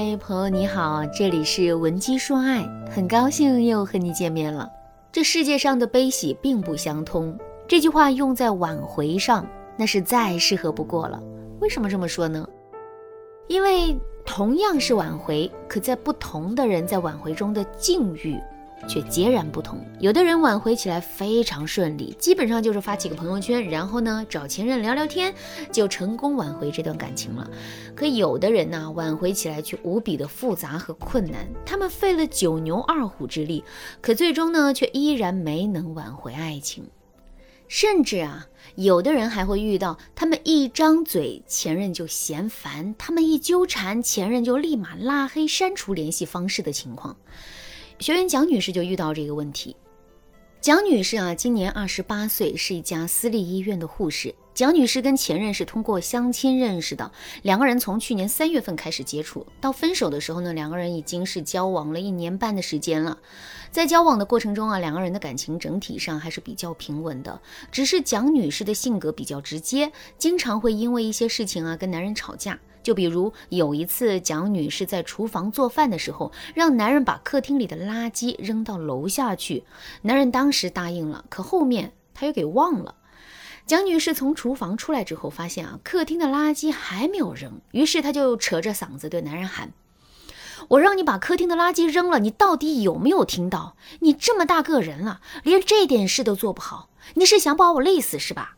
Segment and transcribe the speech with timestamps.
[0.00, 4.70] 嗨，朋友你好，这里是文姬说爱，很高兴又和你见面了。
[5.10, 7.36] 这世界上的悲喜并不相通，
[7.66, 9.44] 这句话用在挽回上，
[9.76, 11.20] 那是再适合不过了。
[11.58, 12.48] 为什么这么说呢？
[13.48, 18.40] 因为同样是挽回，可在不同的人在挽回中的境遇。
[18.86, 19.84] 却截然不同。
[19.98, 25.34] 有的人挽回起来非常顺利，基本上就是发几个朋友圈，然后呢找前任聊聊天，
[25.72, 27.50] 就成功挽回这段感情了。
[27.96, 31.48] 可有的人呢，挽回起来却无比的复杂和困难。
[31.66, 33.64] 他们费了九牛二虎之力，
[34.00, 36.84] 可最终呢，却依然没能挽回爱情。
[37.66, 47.14] 甚至啊，有的人还会遇到，他们一张嘴，前任就嫌烦；他们一纠缠，前任就立马拉黑删除联系方式的情况。
[48.00, 49.74] 学员蒋女士就遇到这个问题。
[50.60, 54.34] 蒋女士啊，今年二十八岁，是一家私立医院的护士。
[54.54, 57.10] 蒋女士跟前任是通过相亲认识的，
[57.42, 63.18] 两个人从去年三月份开始接触，到分手的时候呢，两个人已经是交往了一年半的时间了。
[63.70, 67.40] 在交往的过程中啊，两个人的感情整体上还是比较平稳的，
[67.72, 72.58] 只是蒋女士的性格比较直接，经常会因为一些事情啊跟男人吵架。
[72.88, 79.64] 就比如有一次，蒋女士在厨房做饭的时候，让男人把客厅里的垃圾扔到楼下去。
[80.00, 82.94] 男人当时答应了，可后面他又给忘了。
[83.66, 89.74] 蒋女士从厨房出来之后，发现啊，客厅的垃圾还没有扔，于是她就扯着嗓子对男人喊
[90.68, 93.76] ：“我让你把客厅的垃圾扔了，你到底有没有听到？
[94.00, 98.54] 你这么大个人了，连这点事都做不好，你是想把我累死是吧？”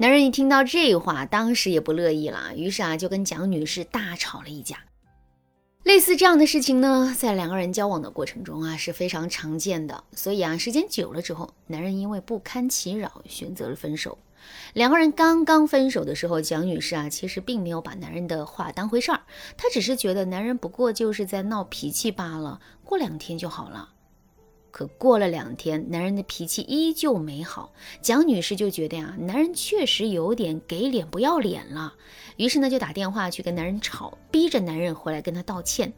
[0.00, 4.78] 男人一听到这话，当时也不乐意了，于是啊，就跟蒋女士大吵了一架。
[5.82, 10.04] 类似这样的事情呢，在两个人交往的过程中啊，是非常常见的。
[10.12, 14.16] 所以啊，时间久了之后，男人因为不堪其扰，选择了分手。
[14.74, 19.22] 两个人刚刚分手的时候，蒋女士啊，其实并没有把男人的话当回事儿，
[19.56, 23.88] 她只是觉得男人不过就是在闹脾气罢了，过两天就好了。
[24.78, 31.94] 可过了两天，男人的脾气依旧没好，蒋女士就觉得呀，男人确实有点给脸不要脸了，
[32.36, 35.92] 于是呢就打电话去跟男人吵，逼着男人回来跟他道歉。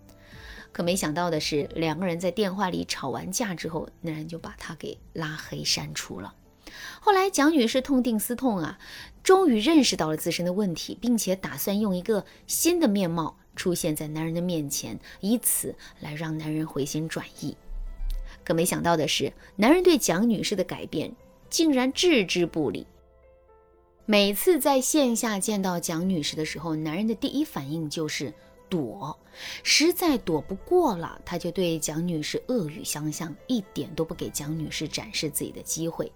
[0.73, 6.35] 可没想到的是，两个人在电话里吵完架之后，男人就把他给拉黑删除了。
[7.03, 8.79] 后来蒋女士痛定思痛啊，
[9.23, 17.55] 终于认识到了自身的问题，并且打算用一个新的面貌出现在男人的面前，以此来让男人回心转意。
[18.51, 21.15] 可没想到的是，男人对蒋女士的改变
[21.49, 22.85] 竟然置之不理。
[24.05, 28.35] 每次在线下见到蒋女士的时候，男人的第一反应就是
[28.69, 29.17] 躲，
[29.63, 36.11] 实在躲不过了，他就对蒋女士恶语相向，一点都不给蒋女士展示自己的机会。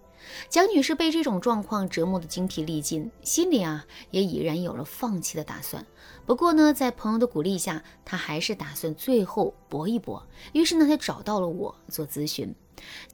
[0.49, 5.85] 蒋女士被这种状况折磨得精疲力尽，心里啊也已然有了放弃的打算。
[6.27, 10.27] 不过呢，在朋友的鼓励下，她还是打算最后搏一搏。
[10.53, 12.55] 于是呢，她找到了我做咨询。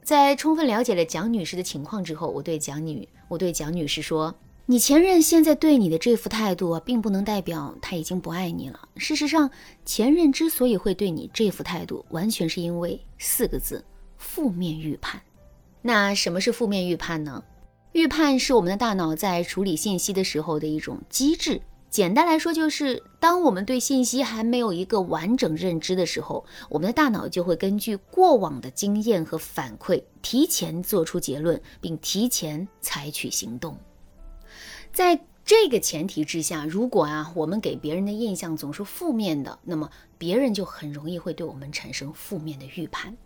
[0.03, 4.35] 在充分了解了蒋女士的情况之后，我对蒋女我对蒋女士说
[4.67, 8.89] ：“你前任现在对你的这副态度，并不能代表他已经不爱你了。
[8.97, 9.51] 事实上，
[9.85, 13.85] 前任之所以会对你这副态度，完全是因为四个字：
[14.17, 15.21] 负面预判。”
[15.83, 17.43] 那什么是负面预判呢？
[17.93, 21.61] 预判是我们的大脑在处理信息的时候的一种机制。
[21.89, 33.77] 简单来说，就是当我们对信息还没有一个完整认知的时候，我们的大脑就会根据过往的经验和反馈，提前做出结论，并提前采取行动。
[34.93, 43.17] 在这个前提之下，如果啊我们给别人的印象总是负面的，那么别人就很容易会对我们产生负面的预判。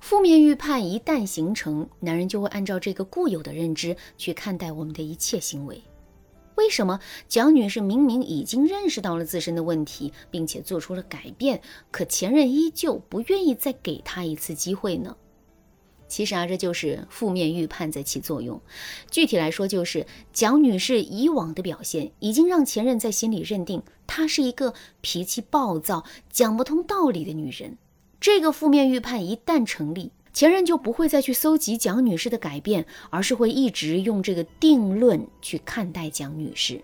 [0.00, 5.80] 负面预判一旦形成，男人就会按照这个固有的认知去看待我们的一切行为。
[6.56, 11.60] 为什么蒋女士明明已经认识到了自身的问题，并且做出了改变，
[11.90, 15.16] 可前任依旧不愿意再给她一次机会呢？
[16.08, 18.60] 其实啊，这就是负面预判在起作用。
[19.10, 27.78] 具体来说，就是蒋女士以往的表现已经让前任在心里认定她是一个脾气暴躁、讲不通道理的女人。
[28.20, 36.82] 这个负面预判一旦成立，前任就不会再去搜集蒋女士的改变，而是会一直用这个定论去看待蒋女士。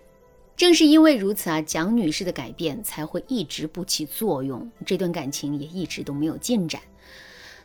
[0.55, 6.81] 正是因为如此啊，蒋女士的改变才会一直不起作用，这段感情也一直都没有进展。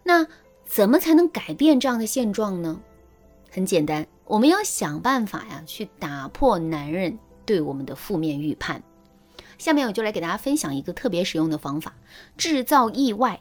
[0.02, 0.26] 那
[0.66, 2.78] 怎么才能改变这样的现状呢？
[3.50, 8.82] 很简单，我们要想办法呀，去打破男人对我们的负面预判。
[9.56, 11.94] 下面我就来给大家分享一个特别实用的方法：
[12.36, 13.40] 制造意外。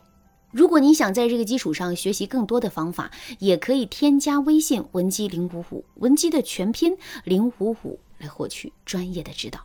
[0.51, 9.61] 如果你想在这个基础上学习更多的方法，也可以添加微信文姬零五五，文姬的全拼零五五来获取专业的指导。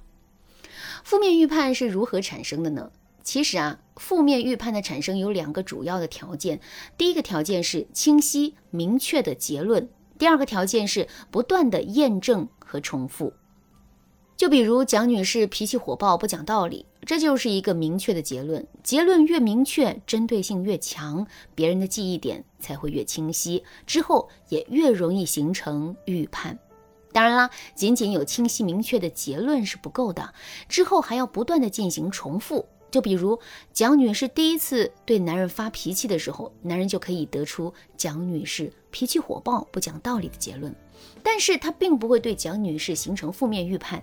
[1.02, 2.90] 负面预判是如何产生的呢？
[3.22, 6.60] 其实啊，负面预判的产生有两个主要的条件，
[6.96, 13.32] 第一个条件是清晰明确的结论，第二个条件是不断的验证和重复。
[14.36, 18.66] 就比如蒋女士脾气火爆、不讲道理，这就是一个明确的结论。
[18.82, 26.58] 结论越明确，针对性越强，别人的记忆点才会越清晰，之后也越容易形成预判。
[27.12, 30.34] 当然啦，仅仅有清晰明确的结论是不够的，
[30.68, 32.66] 之后还要不断的进行重复。
[32.90, 33.38] 就比如
[33.72, 40.74] 蒋女士第一次对男人发脾气的时候，男人就可以得出蒋女士脾气火爆、不讲道理的结论。
[41.22, 44.02] 但是他并不会对蒋女士形成负面预判。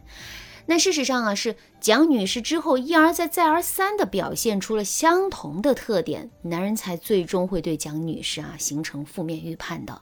[0.66, 10.02] 那事实上啊，是蒋女士之后一而再、再而三的表现出了相同的特点，男人才最终会对蒋女士啊形成负面预判的。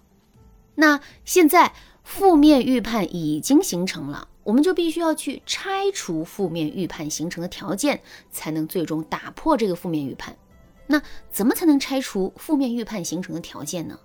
[0.75, 1.74] 那现在
[2.04, 10.36] 负面预判已经形成了，我们就必须要去拆除负面预判形成的条件，才能最终打破这个负面预判。
[10.88, 14.00] 那怎么才能拆除负面预判形成的条件呢？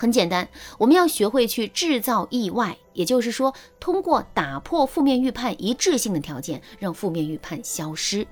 [0.00, 0.48] 很简单，
[0.78, 8.24] 我们要学会去制造意外，也就是说，通过打破负面预判一致性的条件，让负面预判消失。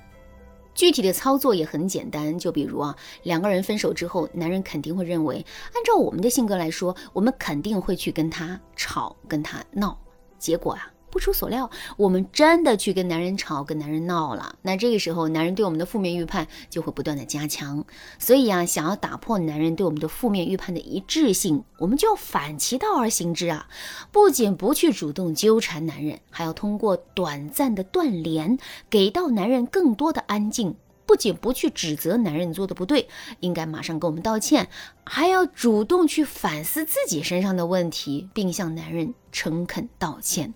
[0.76, 9.98] 具体的操作也很简单，就比如啊，两个人分手之后，男人肯定会认为，按照我们的性格来说，我们肯定会去跟他吵，跟他闹，
[10.38, 10.92] 结果啊。
[11.10, 14.56] 不出所料，我们真的去跟男人吵，跟男人闹了。
[14.62, 17.84] 那这个时候，男人对我们的负面预判就会不断的加强。
[18.18, 23.68] 所以啊，想要打破男人对我们的负面预判的一致性，我们就要反其道而行之啊！
[24.12, 28.58] 不仅不去主动纠缠男人，还要通过短暂的断联，
[28.90, 30.76] 给到男人更多的安静。
[31.06, 33.08] 不仅不去指责男人做的不对，
[33.40, 34.68] 应该马上跟我们道歉，
[35.04, 40.52] 还要主动去反思自己身上的问题，并向男人诚恳道歉。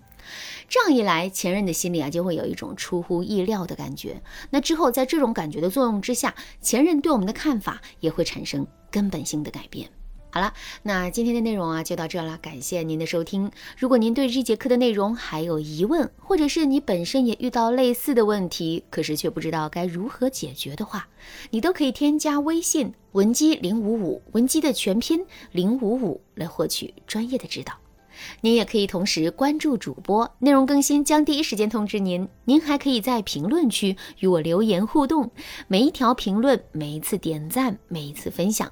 [0.69, 4.21] 这样一来，前任的心里啊就会有一种出乎意料的感觉。
[4.51, 9.89] 那之后，在这种感觉的作用之下，前任对我们的看法也会产生根本性的改变。
[10.33, 13.51] 好了，那今天的内容啊就到这了，感谢您的收听。
[13.77, 21.05] 如果您对这节课的内容还有疑问，或者是你本身也遇到类似的问题，可是却不知道该如何解决的话，
[21.49, 27.73] 你都可以添加微信文姬零五五，文姬的全拼零五五，来获取专业的指导。
[28.39, 32.29] 您也可以同时关注主播，内容更新将第一时间通知您。
[32.45, 35.31] 您还可以在评论区与我留言互动，
[35.67, 38.71] 每一条评论、每一次点赞、每一次分享，